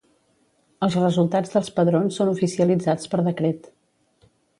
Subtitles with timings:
[0.85, 3.69] Els resultats dels padrons són oficialitzats per decret.